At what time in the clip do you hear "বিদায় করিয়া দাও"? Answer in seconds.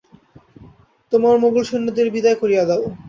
2.15-2.83